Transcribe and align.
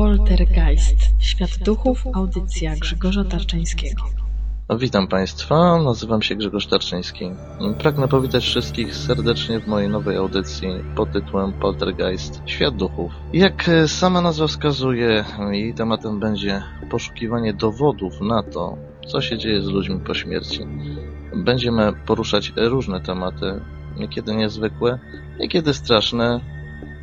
Poltergeist. 0.00 0.96
Świat 1.18 1.50
duchów. 1.64 2.04
Audycja 2.14 2.76
Grzegorza 2.76 3.24
Tarczyńskiego. 3.24 4.02
Witam 4.78 5.08
Państwa, 5.08 5.82
nazywam 5.82 6.22
się 6.22 6.36
Grzegorz 6.36 6.66
Tarczyński. 6.66 7.30
Pragnę 7.78 8.08
powitać 8.08 8.44
wszystkich 8.44 8.96
serdecznie 8.96 9.60
w 9.60 9.66
mojej 9.66 9.88
nowej 9.88 10.16
audycji 10.16 10.68
pod 10.96 11.12
tytułem 11.12 11.52
Poltergeist 11.52 12.42
Świat 12.46 12.76
Duchów. 12.76 13.12
Jak 13.32 13.70
sama 13.86 14.20
nazwa 14.20 14.46
wskazuje, 14.46 15.24
jej 15.50 15.74
tematem 15.74 16.20
będzie 16.20 16.62
poszukiwanie 16.90 17.54
dowodów 17.54 18.20
na 18.20 18.42
to, 18.42 18.76
co 19.06 19.20
się 19.20 19.38
dzieje 19.38 19.62
z 19.62 19.66
ludźmi 19.66 20.00
po 20.06 20.14
śmierci. 20.14 20.60
Będziemy 21.36 21.92
poruszać 22.06 22.52
różne 22.56 23.00
tematy, 23.00 23.60
niekiedy 23.96 24.36
niezwykłe, 24.36 24.98
niekiedy 25.38 25.74
straszne, 25.74 26.40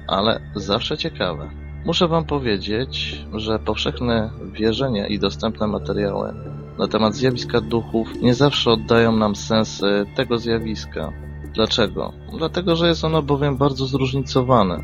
ale 0.07 0.39
zawsze 0.55 0.97
ciekawe. 0.97 1.66
Muszę 1.87 2.07
Wam 2.07 2.25
powiedzieć, 2.25 3.21
że 3.33 3.59
powszechne 3.59 4.29
wierzenia 4.51 5.07
i 5.07 5.19
dostępne 5.19 5.67
materiały 5.67 6.33
na 6.79 6.87
temat 6.87 7.15
zjawiska 7.15 7.61
duchów 7.61 8.21
nie 8.21 8.33
zawsze 8.33 8.71
oddają 8.71 9.11
nam 9.11 9.35
sens 9.35 9.81
tego 10.15 10.37
zjawiska. 10.37 11.13
Dlaczego? 11.53 12.13
Dlatego, 12.37 12.75
że 12.75 12.87
jest 12.87 13.03
ono 13.03 13.21
bowiem 13.21 13.57
bardzo 13.57 13.85
zróżnicowane. 13.85 14.83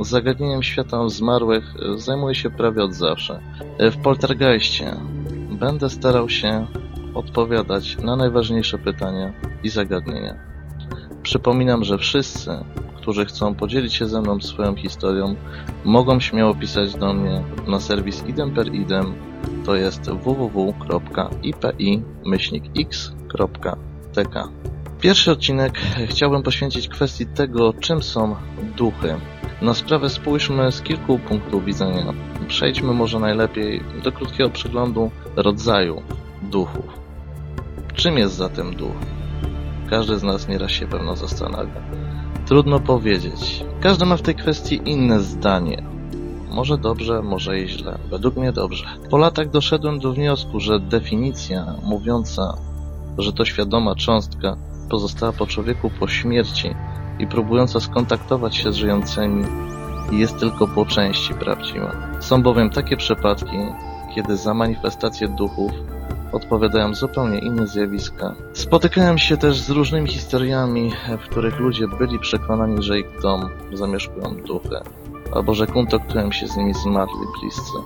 Zagadnieniem 0.00 0.62
świata 0.62 1.08
zmarłych 1.08 1.64
zajmuję 1.96 2.34
się 2.34 2.50
prawie 2.50 2.84
od 2.84 2.94
zawsze. 2.94 3.40
W 3.78 4.02
Poltergeistie 4.02 4.96
będę 5.50 5.90
starał 5.90 6.28
się 6.28 6.66
odpowiadać 7.14 7.96
na 7.98 8.16
najważniejsze 8.16 8.78
pytania 8.78 9.32
i 9.62 9.68
zagadnienia. 9.68 10.34
Przypominam, 11.22 11.84
że 11.84 11.98
wszyscy, 11.98 12.50
którzy 13.02 13.24
chcą 13.24 13.54
podzielić 13.54 13.94
się 13.94 14.08
ze 14.08 14.20
mną 14.20 14.40
swoją 14.40 14.76
historią, 14.76 15.36
mogą 15.84 16.20
śmiało 16.20 16.54
pisać 16.54 16.94
do 16.94 17.14
mnie 17.14 17.44
na 17.66 17.80
serwis 17.80 18.26
idemperidem, 18.26 19.14
to 19.64 19.74
jest 19.74 20.10
www.ipi-x.tk. 20.10 20.78
Pierwszy 25.00 25.30
odcinek 25.32 25.78
chciałbym 26.08 26.42
poświęcić 26.42 26.88
kwestii 26.88 27.26
tego, 27.26 27.72
czym 27.72 28.02
są 28.02 28.36
duchy. 28.76 29.16
Na 29.62 29.74
sprawę 29.74 30.10
spójrzmy 30.10 30.72
z 30.72 30.82
kilku 30.82 31.18
punktów 31.18 31.64
widzenia. 31.64 32.12
Przejdźmy 32.48 32.92
może 32.92 33.18
najlepiej 33.18 33.82
do 34.04 34.12
krótkiego 34.12 34.50
przeglądu 34.50 35.10
rodzaju 35.36 36.02
duchów. 36.42 36.84
Czym 37.94 38.18
jest 38.18 38.34
zatem 38.34 38.74
duch? 38.76 38.96
Każdy 39.90 40.18
z 40.18 40.22
nas 40.22 40.48
nieraz 40.48 40.70
się 40.70 40.86
pewno 40.86 41.16
zastanawia. 41.16 41.82
Trudno 42.52 42.80
powiedzieć. 42.80 43.64
Każdy 43.80 44.06
ma 44.06 44.16
w 44.16 44.22
tej 44.22 44.34
kwestii 44.34 44.80
inne 44.84 45.20
zdanie. 45.20 45.82
Może 46.50 46.78
dobrze, 46.78 47.22
może 47.22 47.60
i 47.60 47.68
źle. 47.68 47.98
Według 48.10 48.36
mnie 48.36 48.52
dobrze. 48.52 48.84
Po 49.10 49.18
latach 49.18 49.50
doszedłem 49.50 49.98
do 49.98 50.12
wniosku, 50.12 50.60
że 50.60 50.80
definicja 50.80 51.74
mówiąca, 51.82 52.56
że 53.18 53.32
to 53.32 53.44
świadoma 53.44 53.94
cząstka 53.94 54.56
pozostała 54.90 55.32
po 55.32 55.46
człowieku 55.46 55.90
po 56.00 56.08
śmierci 56.08 56.74
i 57.18 57.26
próbująca 57.26 57.80
skontaktować 57.80 58.56
się 58.56 58.72
z 58.72 58.76
żyjącymi 58.76 59.44
jest 60.10 60.38
tylko 60.38 60.68
po 60.68 60.86
części 60.86 61.34
prawdziwa. 61.34 61.92
Są 62.20 62.42
bowiem 62.42 62.70
takie 62.70 62.96
przypadki, 62.96 63.56
kiedy 64.14 64.36
za 64.36 64.54
manifestacje 64.54 65.28
duchów 65.28 65.72
odpowiadają 66.32 66.94
zupełnie 66.94 67.38
inne 67.38 67.66
zjawiska. 67.66 68.34
Spotykałem 68.52 69.18
się 69.18 69.36
też 69.36 69.60
z 69.60 69.70
różnymi 69.70 70.08
historiami, 70.08 70.92
w 71.20 71.28
których 71.28 71.58
ludzie 71.58 71.88
byli 71.88 72.18
przekonani, 72.18 72.82
że 72.82 72.98
ich 72.98 73.20
dom 73.22 73.48
zamieszkują 73.72 74.36
duchy, 74.46 74.80
albo 75.32 75.54
że 75.54 75.66
kontaktują 75.66 76.32
się 76.32 76.46
z 76.46 76.56
nimi 76.56 76.74
zmarli 76.74 77.26
bliscy. 77.40 77.78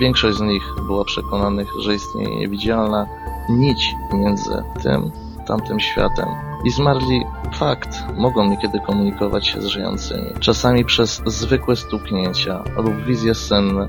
Większość 0.00 0.38
z 0.38 0.40
nich 0.40 0.62
była 0.86 1.04
przekonanych, 1.04 1.68
że 1.80 1.94
istnieje 1.94 2.36
niewidzialna 2.36 3.06
nić 3.48 3.94
między 4.12 4.62
tym, 4.82 5.10
tamtym 5.46 5.80
światem. 5.80 6.28
I 6.64 6.70
zmarli 6.70 7.24
fakt, 7.54 7.88
mogą 8.16 8.48
niekiedy 8.50 8.80
komunikować 8.80 9.46
się 9.46 9.62
z 9.62 9.66
żyjącymi. 9.66 10.30
Czasami 10.40 10.84
przez 10.84 11.22
zwykłe 11.26 11.76
stuknięcia 11.76 12.64
lub 12.76 13.04
wizje 13.04 13.34
senne, 13.34 13.88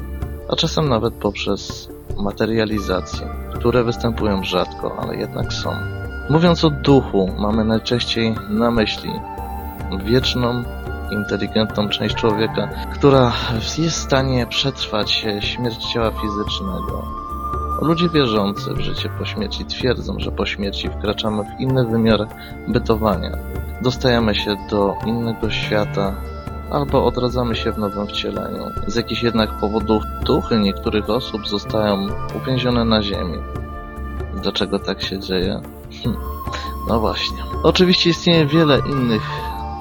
a 0.50 0.56
czasem 0.56 0.90
nawet 0.90 1.14
poprzez 1.14 1.90
materializację, 2.18 3.28
które 3.54 3.84
występują 3.84 4.44
rzadko, 4.44 4.96
ale 5.00 5.16
jednak 5.16 5.54
są. 5.54 5.72
Mówiąc 6.30 6.66
o 6.66 6.70
duchu, 6.70 7.32
mamy 7.38 7.66
najczęściej 7.66 8.36
na 8.50 8.72
myśli 8.72 9.12
wieczną, 10.04 10.64
inteligentną 11.12 11.90
część 11.90 12.16
człowieka, 12.16 12.70
która 12.94 13.32
jest 13.78 13.98
w 13.98 14.02
stanie 14.02 14.48
przetrwać 14.48 15.26
śmierć 15.40 15.94
ciała 15.94 16.12
fizycznego. 16.12 17.04
Ludzie 17.82 18.10
wierzący 18.10 18.74
w 18.74 18.80
życie 18.80 19.10
po 19.20 19.26
śmierci 19.26 19.66
twierdzą, 19.66 20.20
że 20.20 20.32
po 20.32 20.46
śmierci 20.46 20.90
wkraczamy 20.90 21.44
w 21.44 21.60
inny 21.60 21.86
wymiar 21.86 22.28
bytowania. 22.68 23.32
Dostajemy 23.82 24.36
się 24.36 24.56
do 24.70 24.96
innego 25.06 25.50
świata, 25.50 26.16
albo 26.72 27.06
odradzamy 27.06 27.56
się 27.56 27.72
w 27.72 27.78
nowym 27.78 28.08
wcieleniu. 28.08 28.72
Z 28.88 28.96
jakichś 28.96 29.24
jednak 29.24 29.60
powodów 29.60 30.04
duchy 30.26 30.60
niektórych 30.60 31.10
osób 31.10 31.48
zostają 31.48 32.08
uwięzione 32.36 32.86
na 32.86 33.02
ziemi. 33.02 33.38
Dlaczego 34.42 34.80
tak 34.80 35.02
się 35.02 35.20
dzieje? 35.20 35.62
Hm. 36.04 36.18
No 36.90 37.00
właśnie. 37.00 37.38
Oczywiście 37.64 38.10
istnieje 38.10 38.46
wiele 38.46 38.80
innych 38.80 39.22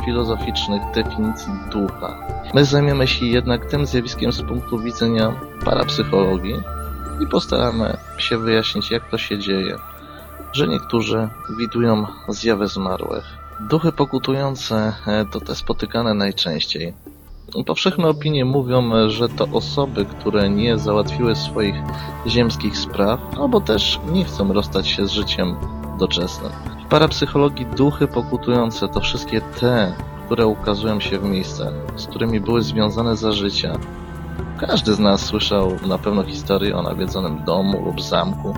filozoficznych 0.04 0.82
definicji 0.94 1.52
ducha. 1.70 2.16
My 2.54 2.64
zajmiemy 2.64 3.06
się 3.06 3.26
jednak 3.26 3.66
tym 3.66 3.86
zjawiskiem 3.86 4.32
z 4.32 4.42
punktu 4.42 4.78
widzenia 4.78 5.32
parapsychologii 5.64 6.62
i 7.20 7.26
postaramy 7.26 7.96
się 8.18 8.38
wyjaśnić, 8.38 8.90
jak 8.90 9.10
to 9.10 9.18
się 9.18 9.38
dzieje, 9.38 9.78
że 10.52 10.68
niektórzy 10.68 11.28
widują 11.58 12.06
zjawy 12.28 12.68
zmarłych. 12.68 13.45
Duchy 13.60 13.92
pokutujące 13.92 14.92
to 15.32 15.40
te 15.40 15.54
spotykane 15.54 16.14
najczęściej. 16.14 16.94
Powszechne 17.66 18.08
opinie 18.08 18.44
mówią, 18.44 18.90
że 19.08 19.28
to 19.28 19.48
osoby, 19.52 20.04
które 20.04 20.50
nie 20.50 20.78
załatwiły 20.78 21.36
swoich 21.36 21.74
ziemskich 22.26 22.78
spraw, 22.78 23.20
albo 23.40 23.60
też 23.60 24.00
nie 24.12 24.24
chcą 24.24 24.52
rozstać 24.52 24.88
się 24.88 25.06
z 25.06 25.10
życiem 25.10 25.56
doczesnym. 25.98 26.52
W 26.86 26.88
parapsychologii 26.88 27.66
duchy 27.66 28.08
pokutujące 28.08 28.88
to 28.88 29.00
wszystkie 29.00 29.40
te, 29.40 29.94
które 30.26 30.46
ukazują 30.46 31.00
się 31.00 31.18
w 31.18 31.24
miejscach, 31.24 31.72
z 31.96 32.06
którymi 32.06 32.40
były 32.40 32.62
związane 32.62 33.16
za 33.16 33.32
życia. 33.32 33.72
Każdy 34.58 34.94
z 34.94 34.98
nas 34.98 35.24
słyszał 35.24 35.72
na 35.86 35.98
pewno 35.98 36.24
historię 36.24 36.76
o 36.76 36.82
nawiedzonym 36.82 37.44
domu 37.44 37.84
lub 37.84 38.02
zamku, 38.02 38.54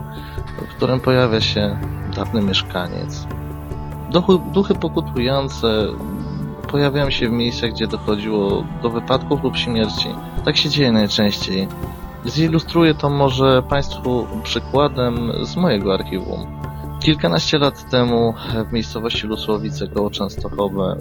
w 0.69 0.75
którym 0.77 1.01
pojawia 1.01 1.41
się 1.41 1.79
dawny 2.17 2.43
mieszkaniec. 2.43 3.27
Duchy, 4.11 4.33
duchy 4.53 4.75
pokutujące 4.75 5.87
pojawiają 6.71 7.11
się 7.11 7.29
w 7.29 7.33
miejscach, 7.33 7.71
gdzie 7.71 7.87
dochodziło 7.87 8.65
do 8.83 8.91
wypadków 8.91 9.43
lub 9.43 9.57
śmierci. 9.57 10.09
Tak 10.45 10.57
się 10.57 10.69
dzieje 10.69 10.93
najczęściej. 10.93 11.69
Zilustruję 12.27 12.95
to 12.95 13.11
może 13.11 13.63
Państwu 13.63 14.27
przykładem 14.43 15.33
z 15.43 15.57
mojego 15.57 15.95
archiwum. 15.95 16.47
Kilkanaście 17.01 17.59
lat 17.59 17.91
temu 17.91 18.35
w 18.69 18.73
miejscowości 18.73 19.27
Lusłowice 19.27 19.89
koło 19.89 20.11
Częstochowy 20.11 20.97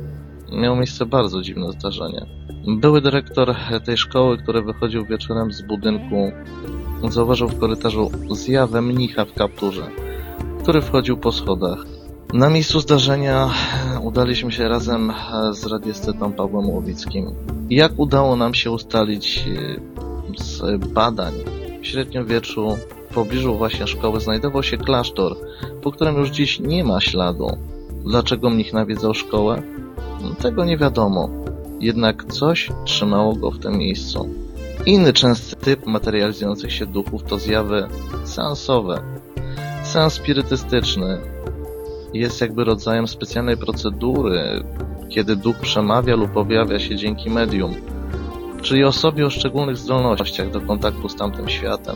miało 0.51 0.75
miejsce 0.75 1.05
bardzo 1.05 1.41
dziwne 1.41 1.71
zdarzenie. 1.71 2.25
Były 2.67 3.01
dyrektor 3.01 3.55
tej 3.85 3.97
szkoły, 3.97 4.37
który 4.37 4.61
wychodził 4.61 5.05
wieczorem 5.05 5.51
z 5.51 5.61
budynku, 5.61 6.31
zauważył 7.09 7.47
w 7.49 7.59
korytarzu 7.59 8.11
zjawę 8.31 8.81
mnicha 8.81 9.25
w 9.25 9.33
kapturze, 9.33 9.87
który 10.61 10.81
wchodził 10.81 11.17
po 11.17 11.31
schodach. 11.31 11.96
Na 12.33 12.49
miejscu 12.49 12.79
zdarzenia 12.79 13.49
udaliśmy 14.01 14.51
się 14.51 14.67
razem 14.67 15.13
z 15.51 15.65
radiestetą 15.65 16.33
Pawłem 16.33 16.69
Łowickim. 16.69 17.31
Jak 17.69 17.91
udało 17.97 18.35
nam 18.35 18.53
się 18.53 18.71
ustalić 18.71 19.45
z 20.39 20.85
badań 20.85 21.33
w 21.81 21.87
średniowieczu 21.87 22.77
w 23.09 23.13
pobliżu 23.13 23.57
właśnie 23.57 23.87
szkoły 23.87 24.21
znajdował 24.21 24.63
się 24.63 24.77
klasztor, 24.77 25.37
po 25.81 25.91
którym 25.91 26.15
już 26.15 26.29
dziś 26.29 26.59
nie 26.59 26.83
ma 26.83 27.01
śladu. 27.01 27.57
Dlaczego 28.05 28.49
mnich 28.49 28.73
nawiedzał 28.73 29.13
szkołę? 29.13 29.61
Tego 30.41 30.65
nie 30.65 30.77
wiadomo. 30.77 31.29
Jednak 31.79 32.25
coś 32.25 32.69
trzymało 32.85 33.35
go 33.35 33.51
w 33.51 33.59
tym 33.59 33.77
miejscu. 33.77 34.29
Inny 34.85 35.13
częsty 35.13 35.55
typ 35.55 35.85
materializujących 35.85 36.73
się 36.73 36.85
duchów 36.85 37.23
to 37.23 37.39
zjawy 37.39 37.87
seansowe. 38.23 39.01
Seans 39.83 40.13
spirytystyczny 40.13 41.17
jest 42.13 42.41
jakby 42.41 42.63
rodzajem 42.63 43.07
specjalnej 43.07 43.57
procedury, 43.57 44.63
kiedy 45.09 45.35
duch 45.35 45.55
przemawia 45.55 46.15
lub 46.15 46.37
objawia 46.37 46.79
się 46.79 46.95
dzięki 46.95 47.29
medium, 47.29 47.73
czyli 48.61 48.83
osobie 48.83 49.25
o 49.25 49.29
szczególnych 49.29 49.77
zdolnościach 49.77 50.51
do 50.51 50.61
kontaktu 50.61 51.09
z 51.09 51.15
tamtym 51.15 51.49
światem. 51.49 51.95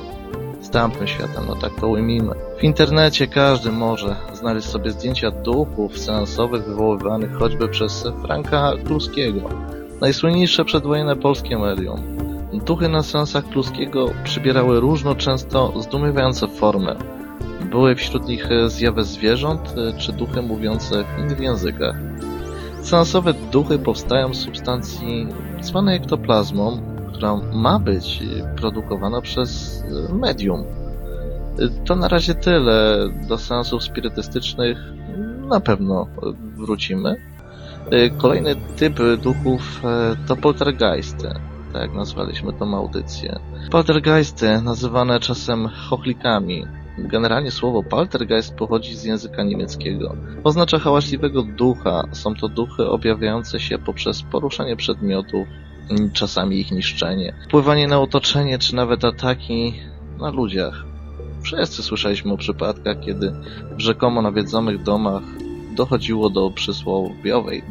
Z 0.62 0.70
tamtym 0.70 1.08
światem, 1.08 1.44
no 1.48 1.56
tak 1.56 1.72
to 1.80 1.88
ujmijmy. 1.88 2.36
W 2.60 2.64
internecie 2.64 3.28
każdy 3.28 3.72
może 3.72 4.16
znaleźć 4.34 4.68
sobie 4.68 4.92
zdjęcia 4.92 5.32
duchów 5.32 5.98
seansowych 5.98 6.66
wywoływanych 6.66 7.34
choćby 7.34 7.68
przez 7.68 8.08
Franka 8.22 8.74
Kluskiego, 8.86 9.50
najsłynniejsze 10.02 10.66
przedwojenne 10.66 11.16
polskie 11.16 11.60
medium. 11.60 12.02
Duchy 12.66 12.90
na 12.90 13.04
seansach 13.04 13.50
Kluskiego 13.50 14.06
przybierały 14.24 14.80
różno 14.80 15.16
często 15.16 15.74
zdumiewające 15.82 16.48
formy. 16.48 16.96
Były 17.72 17.96
wśród 17.96 18.28
nich 18.28 18.52
e, 18.52 18.70
zjawy 18.70 19.04
zwierząt 19.04 19.76
e, 19.78 19.98
czy 19.98 20.14
duchy 20.14 20.42
mówiące 20.42 21.04
w 21.04 21.20
innych 21.20 21.40
językach. 21.40 21.96
Seansowe 22.82 23.34
duchy 23.34 23.80
powstają 23.80 24.34
z 24.34 24.38
substancji 24.38 25.28
zwanej 25.62 25.98
ektoplazmą, 25.98 26.82
która 27.14 27.36
ma 27.54 27.80
być 27.80 28.24
produkowana 28.58 29.22
przez 29.22 29.82
e, 30.10 30.14
medium. 30.14 30.64
To 31.86 31.96
na 31.96 32.08
razie 32.08 32.36
tyle. 32.36 32.98
Do 33.30 33.38
seansów 33.38 33.84
spirytystycznych 33.84 34.78
na 35.50 35.60
pewno 35.60 36.08
wrócimy. 36.56 37.16
Kolejny 38.18 38.56
typ 38.56 39.00
duchów 39.24 39.82
to 40.28 40.36
poltergeisty, 40.36 41.28
tak 41.74 41.94
nazwaliśmy 41.94 42.54
tą 42.54 42.76
audycję. 42.78 43.40
Poltergeisty, 43.72 44.62
nazywane 44.62 45.20
czasem 45.20 45.68
chochlikami. 45.68 46.66
Generalnie 46.98 47.52
słowo 47.52 47.84
poltergeist 47.84 48.56
pochodzi 48.56 48.96
z 48.96 49.04
języka 49.04 49.44
niemieckiego. 49.44 50.16
Oznacza 50.44 50.80
hałaśliwego 50.80 51.44
ducha. 51.44 52.04
Są 52.12 52.36
to 52.36 52.50
duchy 52.50 52.90
objawiające 52.90 53.60
się 53.60 53.78
poprzez 53.78 54.24
poruszanie 54.24 54.76
przedmiotów, 54.76 55.48
czasami 56.14 56.60
ich 56.60 56.72
niszczenie, 56.72 57.34
wpływanie 57.48 57.88
na 57.88 58.02
otoczenie 58.02 58.60
czy 58.60 58.76
nawet 58.76 59.06
ataki 59.06 59.74
na 60.20 60.30
ludziach. 60.30 60.86
Wszyscy 61.42 61.84
słyszeliśmy 61.84 62.34
o 62.34 62.38
przypadkach, 62.38 63.00
kiedy 63.00 63.34
w 63.78 63.80
rzekomo 63.80 64.22
nawiedzonych 64.22 64.84
domach 64.84 65.24
dochodziło 65.76 66.30
do 66.30 66.52
przysłowiowej 66.52 67.64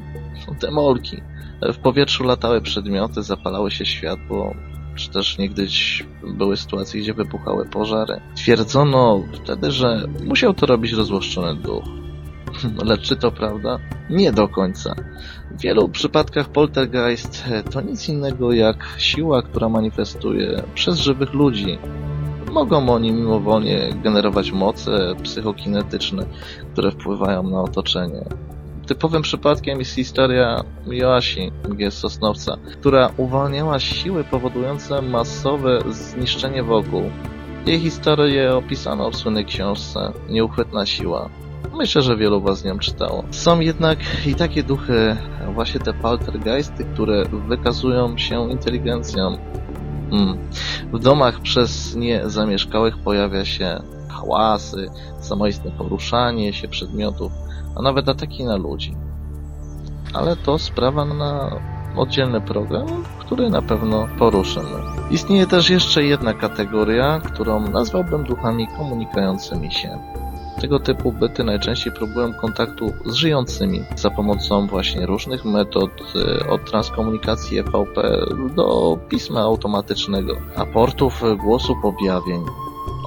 demolki. 0.61 1.17
W 1.63 1.79
powietrzu 1.79 2.25
latały 2.25 2.61
przedmioty, 2.61 3.23
zapalały 3.23 3.71
się 3.71 3.87
światło, 3.87 4.55
czy 4.95 5.11
też 5.11 5.39
niegdyś 5.39 6.07
były 6.23 6.57
sytuacje, 6.57 7.01
gdzie 7.01 7.15
wybuchały 7.15 7.67
pożary. 7.67 8.21
Twierdzono 8.35 9.23
wtedy, 9.33 9.73
że 9.73 10.03
musiał 10.25 10.55
to 10.55 10.67
robić 10.67 10.93
rozłoszczony 10.93 11.55
duch. 11.55 11.85
Lecz 12.85 13.01
czy 13.01 13.17
to 13.17 13.33
prawda? 13.33 13.79
Nie 14.11 14.33
do 14.33 14.49
końca. 14.49 14.95
W 15.51 15.61
wielu 15.61 15.89
przypadkach 15.89 16.49
poltergeist 16.49 17.45
to 17.71 17.81
nic 17.81 18.09
innego 18.09 18.53
jak 18.53 18.95
siła, 18.99 19.43
która 19.43 19.69
manifestuje 19.69 20.63
przez 20.75 20.99
żywych 20.99 21.33
ludzi. 21.33 21.79
Mogą 22.53 22.89
oni 22.89 23.13
mimowolnie 23.13 23.91
generować 24.03 24.53
moce 24.53 25.15
psychokinetyczne, 25.23 26.27
które 26.73 26.91
wpływają 26.91 27.43
na 27.43 27.63
otoczenie. 27.63 28.25
Typowym 28.91 29.23
przypadkiem 29.23 29.79
jest 29.79 29.95
historia 29.95 30.65
Joasi 30.87 31.53
G. 31.65 31.91
Sosnowca, 31.91 32.57
która 32.73 33.11
uwalniała 33.17 33.81
siły 33.81 34.25
powodujące 34.25 35.03
masowe 35.03 35.83
zniszczenie 35.91 36.63
wokół. 36.63 37.03
Jej 37.67 37.79
historię 37.79 38.55
opisano 38.55 39.11
w 39.11 39.17
słynnej 39.17 39.45
książce 39.45 40.13
Nieuchwytna 40.29 40.87
siła. 40.87 41.31
Myślę, 41.75 42.03
że 42.03 42.17
wielu 42.17 42.41
was 42.41 42.59
z 42.59 42.65
nią 42.65 42.79
czytało. 42.79 43.25
Są 43.31 43.61
jednak 43.61 43.99
i 44.27 44.35
takie 44.35 44.63
duchy, 44.63 45.17
właśnie 45.55 45.81
te 45.81 45.93
poltergeisty, 45.93 46.85
które 46.85 47.25
wykazują 47.49 48.19
się 48.19 48.51
inteligencją. 48.51 49.39
Hmm. 50.11 50.39
W 50.93 50.99
domach 50.99 51.41
przez 51.41 51.97
nie 51.97 52.23
zamieszkałych 52.31 52.99
pojawia 52.99 53.45
się 53.45 54.00
hałasy, 54.11 54.91
samoistne 55.21 55.71
poruszanie 55.71 56.53
się 56.53 56.69
przedmiotów, 56.69 57.33
a 57.77 57.83
nawet 57.83 58.09
ataki 58.09 58.45
na 58.45 58.57
ludzi. 58.57 58.97
Ale 60.15 60.37
to 60.37 60.59
sprawa 60.59 61.05
na 61.05 61.51
oddzielny 61.97 62.41
program, 62.41 62.87
który 63.19 63.51
na 63.51 63.63
pewno 63.63 64.09
poruszymy. 64.19 64.79
Istnieje 65.11 65.47
też 65.47 65.71
jeszcze 65.71 66.05
jedna 66.05 66.35
kategoria, 66.35 67.21
którą 67.21 67.61
nazwałbym 67.61 68.25
duchami 68.25 68.69
komunikującymi 68.77 69.73
się. 69.73 69.99
Tego 70.61 70.81
typu 70.81 71.13
byty 71.13 71.45
najczęściej 71.45 71.93
próbują 71.93 72.35
kontaktu 72.35 72.93
z 73.07 73.15
żyjącymi 73.15 73.85
za 73.97 74.11
pomocą 74.11 74.67
właśnie 74.67 75.07
różnych 75.07 75.45
metod, 75.45 75.91
y, 76.15 76.49
od 76.49 76.71
transkomunikacji 76.71 77.59
EVP 77.59 78.03
do 78.57 78.99
pisma 79.09 79.41
automatycznego, 79.41 80.37
aportów 80.57 81.23
głosów 81.39 81.85
objawień. 81.85 82.45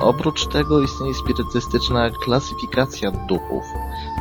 Oprócz 0.04 0.48
tego 0.48 0.82
istnieje 0.82 1.14
spirytystyczna 1.14 2.10
klasyfikacja 2.10 3.12
duchów. 3.12 3.64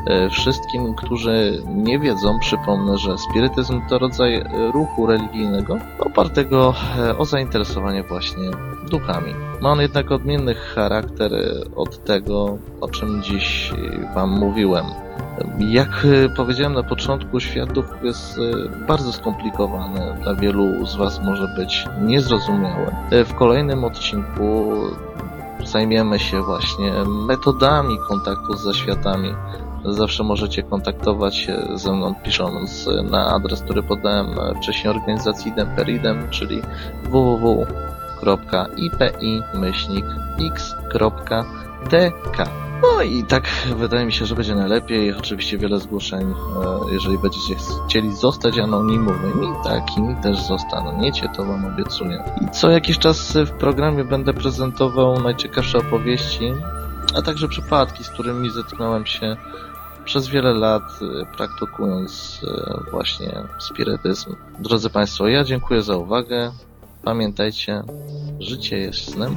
E, 0.07 0.31
Wszystkim, 0.31 0.95
którzy 0.95 1.63
nie 1.67 1.99
wiedzą, 1.99 2.39
przypomnę, 2.39 2.99
że 2.99 3.19
spirytyzm 3.19 3.81
to 3.89 3.99
rodzaj 3.99 4.45
ruchu 4.75 5.07
religijnego 5.07 5.79
opartego 5.99 6.75
e, 6.99 7.19
o 7.19 7.25
zainteresowanie 7.25 8.03
właśnie 8.03 8.51
duchami. 8.91 9.35
Ma 9.61 9.71
on 9.71 9.81
jednak 9.81 10.13
odmienny 10.13 10.55
charakter 10.55 11.35
e, 11.35 11.75
od 11.77 12.05
tego, 12.05 12.59
o 12.81 12.89
czym 12.89 13.23
dziś 13.23 13.73
Wam 14.15 14.31
mówiłem. 14.31 14.87
Jak 15.59 16.07
powiedziałem 16.37 16.73
na 16.73 16.83
początku, 16.83 17.41
świat 17.41 17.73
duchów 17.73 18.05
jest 18.05 18.41
bardzo 18.89 19.13
skomplikowany. 19.13 20.01
Dla 20.23 20.35
wielu 20.35 20.87
z 20.87 20.97
Was 20.97 21.23
może 21.23 21.49
być 21.57 21.87
niezrozumiały. 22.03 22.87
W 23.25 23.35
kolejnym 23.35 23.85
odcinku 23.85 24.73
zajmiemy 25.73 26.19
się 26.19 26.43
właśnie 26.43 26.93
metodami 27.05 27.99
kontaktu 28.09 28.57
z 28.57 28.63
zaświatami. 28.63 29.35
Zawsze 29.85 30.25
możecie 30.25 30.63
kontaktować 30.63 31.37
się 31.37 31.63
ze 31.75 31.93
mną 31.93 32.15
pisząc 32.25 32.89
na 33.11 33.27
adres, 33.27 33.63
który 33.63 33.83
podałem 33.83 34.27
wcześniej 34.57 34.95
organizacji 34.95 35.53
Idemperidem, 35.53 36.31
czyli 36.31 36.63
www.ipi-x.tk. 37.05 37.83
No 42.83 43.03
i 43.03 43.25
tak 43.25 43.49
wydaje 43.77 44.07
mi 44.07 44.13
się, 44.13 44.27
że 44.27 44.35
będzie 44.35 44.55
najlepiej. 44.55 45.13
Oczywiście 45.13 45.59
wiele 45.59 45.81
zgłoszeń, 45.81 46.31
e, 46.31 46.93
jeżeli 46.93 47.19
będziecie 47.19 47.55
chcieli 47.89 48.17
zostać 48.17 48.59
anonimowymi, 48.59 49.47
takimi 49.65 50.17
też 50.23 50.43
zostaniecie, 50.43 51.29
to 51.37 51.45
wam 51.45 51.65
obiecuję. 51.65 52.25
I 52.41 52.51
co 52.51 52.71
jakiś 52.71 52.99
czas 52.99 53.33
w 53.47 53.51
programie 53.51 54.05
będę 54.05 54.35
prezentował 54.35 55.21
najciekawsze 55.21 55.79
opowieści, 55.79 56.53
a 57.15 57.23
także 57.23 57.49
przypadki, 57.49 58.05
z 58.05 58.11
którymi 58.11 58.51
zetknąłem 58.51 59.07
się 59.07 59.37
przez 60.05 60.29
wiele 60.29 60.55
lat 60.55 60.83
e, 60.83 61.37
praktykując 61.37 62.41
e, 62.45 62.91
właśnie 62.91 63.33
spirytyzm. 63.59 64.37
Drodzy 64.59 64.91
Państwo, 64.91 65.29
ja 65.29 65.45
dziękuję 65.45 65.83
za 65.83 65.97
uwagę. 65.97 66.53
Pamiętajcie, 67.05 67.83
życie 68.41 68.79
jest 68.79 69.13
snem, 69.13 69.37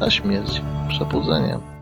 a 0.00 0.10
śmierć 0.10 0.62
przebudzeniem. 0.88 1.81